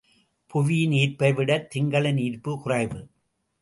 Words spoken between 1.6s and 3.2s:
திங்களின் ஈர்ப்பு குறைவு.